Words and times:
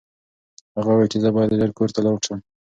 هغه 0.77 0.89
وویل 0.91 1.11
چې 1.13 1.17
زه 1.23 1.29
باید 1.35 1.57
ژر 1.59 1.71
کور 1.77 1.89
ته 1.95 1.99
لاړ 2.05 2.17
شم. 2.25 2.39